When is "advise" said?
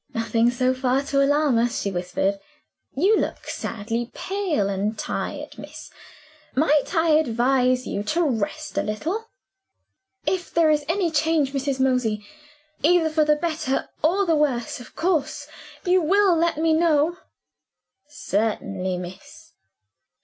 7.09-7.85